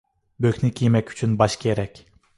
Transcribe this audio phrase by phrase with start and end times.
[0.45, 2.05] بۆكنى كىيمەك ئۈچۈن باش كېرەك.